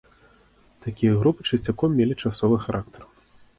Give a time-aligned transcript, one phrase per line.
[0.85, 3.01] Такія групы часцяком мелі часовы характар.